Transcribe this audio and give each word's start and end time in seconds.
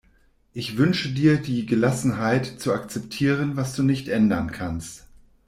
Ich 0.51 0.77
wünsche 0.77 1.09
dir 1.09 1.37
die 1.39 1.67
Gelassenheit, 1.67 2.47
zu 2.59 2.73
akzeptieren, 2.73 3.55
was 3.55 3.75
du 3.75 3.83
nicht 3.83 4.07
ändern 4.07 4.51
kannst. 4.51 5.05